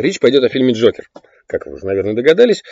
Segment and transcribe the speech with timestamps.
[0.00, 1.10] Речь пойдет о фильме «Джокер»,
[1.46, 2.62] как вы уже, наверное, догадались.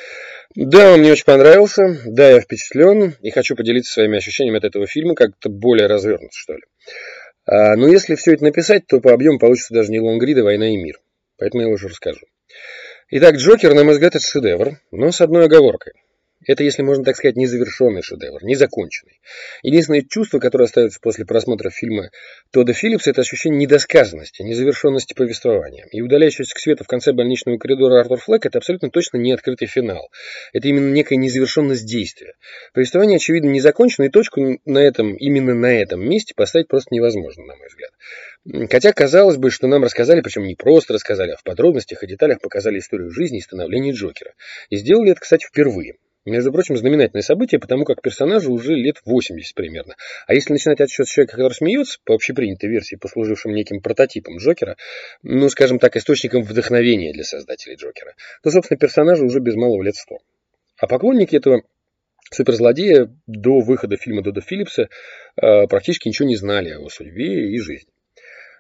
[0.55, 4.87] Да, он мне очень понравился, да, я впечатлен, и хочу поделиться своими ощущениями от этого
[4.87, 6.63] фильма как-то более развернуто, что ли.
[7.47, 10.69] А, но если все это написать, то по объему получится даже не лонгрид, а «Война
[10.69, 11.01] и мир».
[11.39, 12.27] Поэтому я уже расскажу.
[13.11, 15.93] Итак, «Джокер», на мой взгляд, это шедевр, но с одной оговоркой–
[16.47, 19.21] это, если можно так сказать, незавершенный шедевр, незаконченный.
[19.63, 22.11] Единственное чувство, которое остается после просмотра фильма
[22.53, 25.87] Тодда Филлипса, это ощущение недосказанности, незавершенности повествования.
[25.91, 29.67] И удаляющийся к свету в конце больничного коридора Артур Флэк– это абсолютно точно не открытый
[29.67, 30.11] финал.
[30.53, 32.35] Это именно некая незавершенность действия.
[32.73, 37.45] Повествование, очевидно, не закончено, и точку на этом, именно на этом месте поставить просто невозможно,
[37.47, 38.71] на мой взгляд.
[38.71, 42.41] Хотя казалось бы, что нам рассказали, причем не просто рассказали, а в подробностях и деталях
[42.41, 44.35] показали историю жизни и становления Джокера.
[44.71, 45.97] И сделали это, кстати, впервые.
[46.25, 49.95] Между прочим, знаменательное событие, потому как персонажу уже лет 80 примерно.
[50.27, 54.77] А если начинать отсчет человека, который смеется, по общепринятой версии, послужившим неким прототипом Джокера,
[55.23, 59.97] ну, скажем так, источником вдохновения для создателей Джокера, то, собственно, персонажу уже без малого лет
[59.97, 60.19] 100.
[60.79, 61.63] А поклонники этого
[62.31, 64.89] суперзлодея до выхода фильма Дода Филлипса
[65.41, 67.91] э, практически ничего не знали о его судьбе и жизни.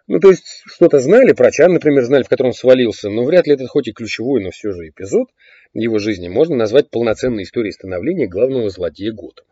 [0.08, 3.52] Ну, то есть, что-то знали, про Чан, например, знали, в котором свалился, но вряд ли
[3.52, 5.28] это хоть и ключевой, но все же эпизод
[5.74, 9.48] его жизни можно назвать полноценной историей становления главного злодея Готэма.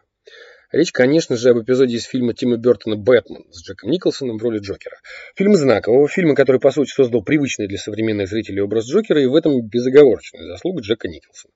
[0.72, 4.58] Речь, конечно же, об эпизоде из фильма Тима Бертона «Бэтмен» с Джеком Николсоном в роли
[4.58, 4.96] Джокера.
[5.36, 9.34] Фильм знакового, фильма, который, по сути, создал привычный для современных зрителей образ Джокера, и в
[9.34, 11.52] этом безоговорочная заслуга Джека Николсона.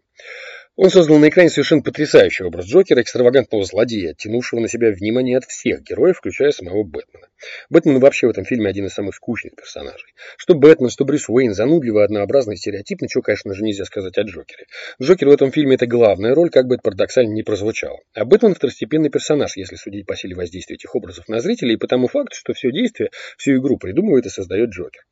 [0.76, 5.44] Он создал на экране совершенно потрясающий образ Джокера, экстравагантного злодея, тянувшего на себя внимание от
[5.44, 7.26] всех героев, включая самого Бэтмена.
[7.70, 10.14] Бэтмен вообще в этом фильме один из самых скучных персонажей.
[10.36, 14.22] Что Бэтмен, что Брюс Уэйн, занудливо, однообразно и стереотипно, чего, конечно же, нельзя сказать о
[14.22, 14.66] Джокере.
[15.02, 17.98] Джокер в этом фильме это главная роль, как бы это парадоксально не прозвучало.
[18.14, 21.88] А Бэтмен второстепенный персонаж, если судить по силе воздействия этих образов на зрителей, и по
[21.88, 25.02] тому факту, что все действие, всю игру придумывает и создает Джокер.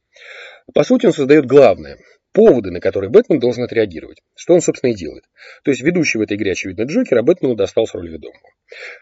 [0.73, 1.99] По сути, он создает главное
[2.39, 4.19] поводы, на которые Бэтмен должен отреагировать.
[4.37, 5.25] Что он, собственно, и делает.
[5.65, 8.39] То есть ведущий в этой игре, очевидно, Джокер, а Бэтмену достался роль ведомого.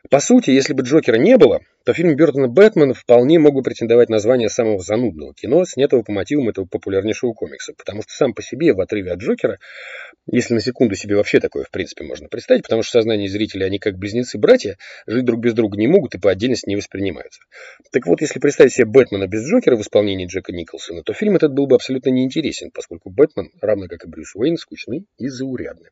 [0.08, 4.08] По сути, если бы Джокера не было, то фильм Бертона «Бэтмен» вполне мог бы претендовать
[4.08, 7.74] на звание самого занудного кино, снятого по мотивам этого популярнейшего комикса.
[7.76, 9.58] Потому что сам по себе, в отрыве от Джокера,
[10.26, 13.66] если на секунду себе вообще такое, в принципе, можно представить, потому что в сознании зрителей
[13.66, 14.76] они как близнецы-братья,
[15.06, 17.40] жить друг без друга не могут и по отдельности не воспринимаются.
[17.92, 21.52] Так вот, если представить себе Бэтмена без Джокера в исполнении Джека Николсона, то фильм этот
[21.52, 25.90] был бы абсолютно неинтересен, поскольку Бэтмен, равно как и Брюс Уэйн, скучный и заурядный.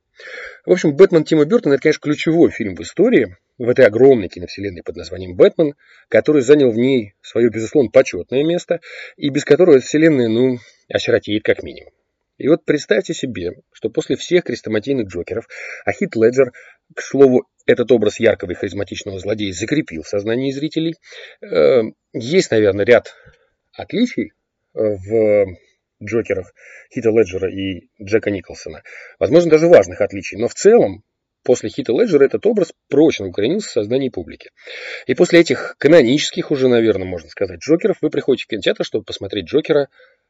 [0.66, 4.82] В общем, Бэтмен Тима Бертона– это, конечно, ключевой фильм в истории, в этой огромной киновселенной
[4.82, 5.74] под названием «Бэтмен»,
[6.08, 8.80] который занял в ней свое, безусловно, почетное место,
[9.16, 10.58] и без которого эта вселенная, ну,
[10.88, 11.92] осиротеет как минимум.
[12.36, 15.46] И вот представьте себе, что после всех крестоматийных Джокеров,
[15.84, 16.52] а Хит Леджер,
[16.94, 20.96] к слову, этот образ яркого и харизматичного злодея закрепил в сознании зрителей,
[21.40, 23.14] э, есть, наверное, ряд
[23.72, 24.32] отличий
[24.74, 25.46] э, в
[26.02, 26.52] Джокерах
[26.92, 28.82] Хита Леджера и Джека Николсона.
[29.18, 31.04] Возможно, даже важных отличий, но в целом
[31.44, 34.50] После Хита Леджера этот образ прочно укоренился в сознании публики.
[35.06, 39.44] И после этих канонических уже, наверное, можно сказать, Джокеров, вы приходите в кинотеатр, чтобы посмотреть
[39.44, 39.88] Джокера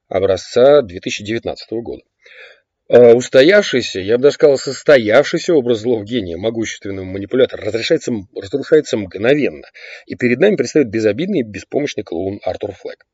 [0.09, 2.03] образца 2019 года.
[2.89, 9.67] А устоявшийся, я бы даже сказал, состоявшийся образ злого гения, могущественного манипулятора, разрешается, разрушается мгновенно.
[10.07, 13.07] И перед нами предстает безобидный и беспомощный клоун Артур Флэг.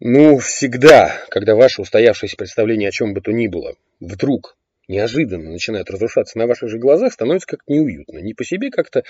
[0.00, 4.56] Ну, всегда, когда ваше устоявшееся представление о чем бы то ни было вдруг
[4.90, 8.18] неожиданно начинают разрушаться на ваших же глазах, становится как-то неуютно.
[8.18, 9.04] Не по себе как-то.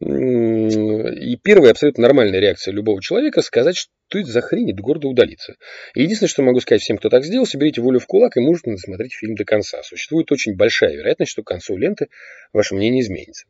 [0.00, 5.56] И первая абсолютно нормальная реакция любого человека сказать, что это за хрень, и гордо удалиться.
[5.94, 9.14] Единственное, что могу сказать всем, кто так сделал, соберите волю в кулак и можете досмотреть
[9.14, 9.82] фильм до конца.
[9.82, 12.08] Существует очень большая вероятность, что к концу ленты
[12.52, 13.46] ваше мнение изменится.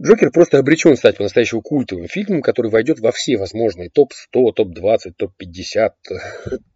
[0.00, 5.90] Джокер просто обречен стать по-настоящему культовым фильмом, который войдет во все возможные топ-100, топ-20, топ-50,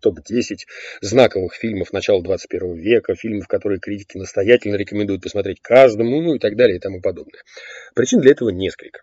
[0.00, 0.56] топ-10
[1.00, 6.56] знаковых фильмов начала 21 века, фильмов, которые критики настоятельно рекомендуют посмотреть каждому, ну и так
[6.56, 7.42] далее и тому подобное.
[7.94, 9.02] Причин для этого несколько.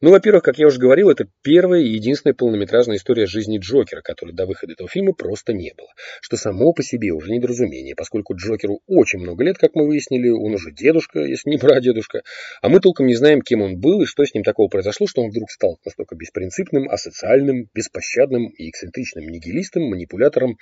[0.00, 4.30] Ну, во-первых, как я уже говорил, это первая и единственная полнометражная история жизни Джокера, которой
[4.30, 5.88] до выхода этого фильма просто не было.
[6.20, 10.54] Что само по себе уже недоразумение, поскольку Джокеру очень много лет, как мы выяснили, он
[10.54, 12.22] уже дедушка, если не прадедушка,
[12.62, 15.22] а мы толком не знаем, кем он был и что с ним такого произошло, что
[15.22, 20.58] он вдруг стал настолько беспринципным, асоциальным, беспощадным и эксцентричным нигилистом, манипулятором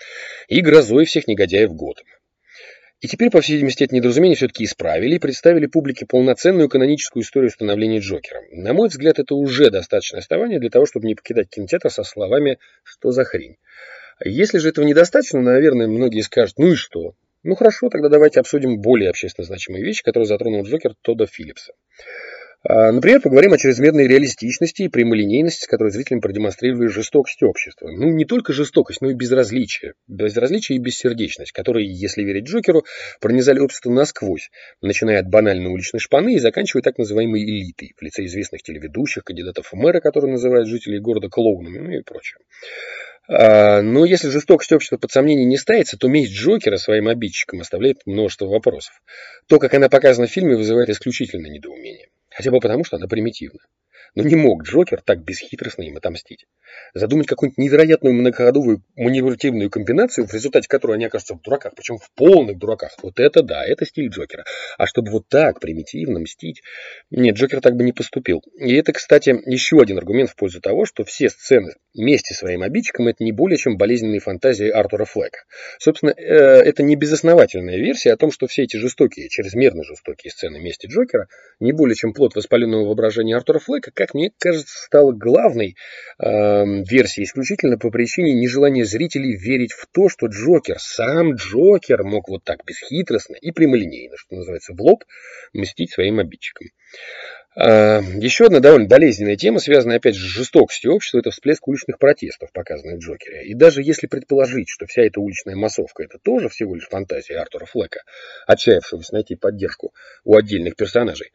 [0.49, 2.09] и грозой всех негодяев Готэма.
[3.01, 7.51] И теперь, по всей видимости, это недоразумение все-таки исправили и представили публике полноценную каноническую историю
[7.51, 8.41] становления Джокера.
[8.53, 12.59] На мой взгляд, это уже достаточное основание для того, чтобы не покидать кинотеатр со словами
[12.85, 13.59] «что за хрень?».
[14.25, 17.15] Если же этого недостаточно, наверное, многие скажут «ну и что?».
[17.43, 21.75] Ну хорошо, тогда давайте обсудим более общественно значимые вещи, которые затронул Джокер Тодда Филлипса.
[22.69, 27.89] А, например, поговорим о чрезмерной реалистичности и прямолинейности, с которой зрителям продемонстрировали жестокость общества.
[27.89, 29.95] Ну, не только жестокость, но и безразличие.
[30.09, 32.85] Безразличие и бессердечность, которые, если верить Джокеру,
[33.21, 38.25] пронизали общество насквозь, начиная от банальной уличной шпаны и заканчивая так называемой элитой, в лице
[38.25, 42.39] известных телеведущих, кандидатов в мэра, которые называют жителей города клоунами, ну и прочее.
[43.29, 48.07] А, но если жестокость общества под сомнение не ставится, то месть Джокера своим обидчикам оставляет
[48.07, 49.03] множество вопросов.
[49.49, 52.09] То, как она показана в фильме, вызывает исключительное недоумение.
[52.31, 53.61] Хотя бы потому, что она примитивна.
[54.15, 56.47] Но не мог Джокер так бесхитростно им отомстить.
[56.95, 62.11] Задумать какую-нибудь невероятную многоходовую манипулятивную комбинацию, в результате которой они окажутся в дураках, причем в
[62.15, 62.97] полных дураках.
[63.03, 64.45] Вот это да, это стиль Джокера.
[64.79, 66.63] А чтобы вот так примитивно мстить...
[67.11, 68.43] Нет, Джокер так бы не поступил.
[68.59, 73.09] И это, кстати, еще один аргумент в пользу того, что все сцены вместе своим обидчиком
[73.09, 75.45] это не более чем болезненные фантазии Артура Флека.
[75.79, 80.59] Собственно, э, это не безосновательная версия о том, что все эти жестокие, чрезмерно жестокие сцены
[80.59, 81.29] мести Джокера
[81.61, 85.77] не более чем плод воспаленного воображения Артура Флека, как мне кажется, стало главной
[86.19, 92.29] э, версией исключительно по причине нежелания зрителей верить в то, что Джокер, сам Джокер мог
[92.29, 95.05] вот так бесхитростно и прямолинейно, что называется, в лоб,
[95.53, 96.69] мстить своим обидчикам.
[97.57, 102.53] Э, еще одна довольно болезненная тема, связанная опять с жестокостью общества, это всплеск уличных протестов,
[102.53, 103.47] показанных в Джокере.
[103.47, 107.65] И даже если предположить, что вся эта уличная массовка это тоже всего лишь фантазия Артура
[107.65, 108.03] Флека,
[108.47, 109.95] отчаявшегося найти поддержку
[110.25, 111.33] у отдельных персонажей,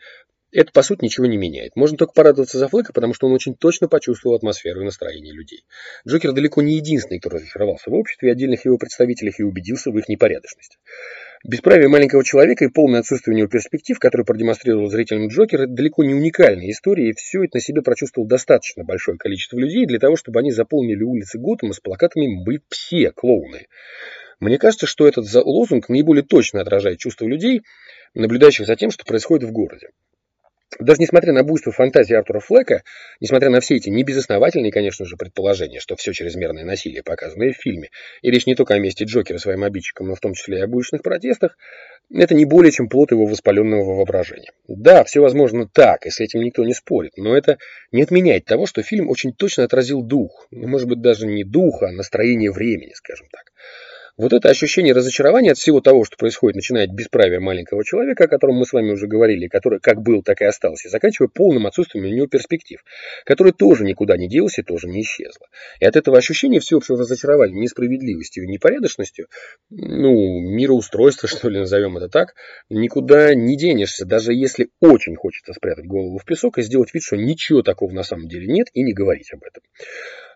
[0.51, 1.75] это, по сути, ничего не меняет.
[1.75, 5.63] Можно только порадоваться за Флэка, потому что он очень точно почувствовал атмосферу и настроение людей.
[6.07, 9.97] Джокер далеко не единственный, кто разочаровался в обществе и отдельных его представителях и убедился в
[9.97, 10.77] их непорядочности.
[11.43, 16.03] Бесправие маленького человека и полное отсутствие у него перспектив, которые продемонстрировал зрителям Джокер, это далеко
[16.03, 20.17] не уникальная история, и все это на себе прочувствовал достаточно большое количество людей для того,
[20.17, 23.67] чтобы они заполнили улицы Готэма с плакатами «Мы все клоуны».
[24.39, 27.63] Мне кажется, что этот лозунг наиболее точно отражает чувства людей,
[28.13, 29.89] наблюдающих за тем, что происходит в городе.
[30.79, 32.83] Даже несмотря на буйство фантазии Артура Флека,
[33.19, 37.89] несмотря на все эти небезосновательные, конечно же, предположения, что все чрезмерное насилие, показанное в фильме,
[38.21, 40.73] и речь не только о месте Джокера своим обидчикам, но в том числе и об
[40.73, 41.57] уличных протестах,
[42.13, 44.51] это не более чем плод его воспаленного воображения.
[44.67, 47.57] Да, все возможно так, и с этим никто не спорит, но это
[47.91, 51.83] не отменяет того, что фильм очень точно отразил дух, ну, может быть, даже не дух,
[51.83, 53.51] а настроение времени, скажем так.
[54.17, 58.27] Вот это ощущение разочарования от всего того, что происходит, начиная от бесправия маленького человека, о
[58.27, 61.67] котором мы с вами уже говорили, который как был, так и остался, и заканчивая полным
[61.67, 62.83] отсутствием у него перспектив,
[63.25, 65.47] который тоже никуда не делся тоже не исчезло.
[65.79, 69.27] И от этого ощущения всеобщего разочарования несправедливостью и непорядочностью,
[69.69, 72.33] ну, мироустройства, что ли, назовем это так,
[72.69, 77.15] никуда не денешься, даже если очень хочется спрятать голову в песок и сделать вид, что
[77.15, 79.63] ничего такого на самом деле нет, и не говорить об этом.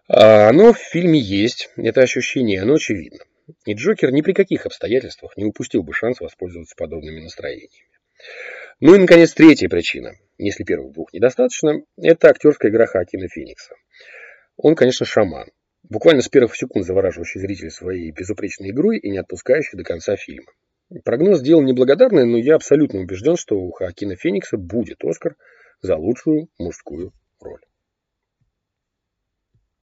[0.08, 3.20] А оно в фильме есть, это ощущение, оно очевидно.
[3.66, 7.90] И Джокер ни при каких обстоятельствах не упустил бы шанс воспользоваться подобными настроениями.
[8.80, 13.76] Ну и, наконец, третья причина, если первых двух недостаточно, это актерская игра Хакина Феникса.
[14.58, 15.50] Он, конечно, шаман,
[15.84, 20.52] буквально с первых секунд завораживающий зрителя своей безупречной игрой и не отпускающий до конца фильма.
[21.04, 25.36] Прогноз сделал неблагодарный, но я абсолютно убежден, что у Хакина Феникса будет Оскар
[25.82, 27.12] за лучшую мужскую